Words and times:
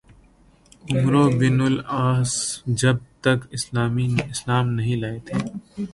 عمرو 0.85 1.23
بن 1.31 1.61
العاص 1.61 2.33
جب 2.75 2.97
تک 3.21 3.39
اسلام 3.51 4.69
نہیں 4.69 4.95
لائے 4.95 5.19
تھے 5.25 5.37